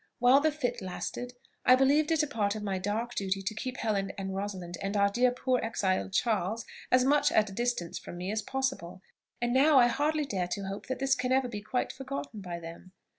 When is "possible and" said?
8.41-9.53